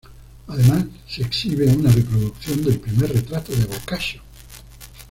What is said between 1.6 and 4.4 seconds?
una reproducción del primer retrato de Boccaccio.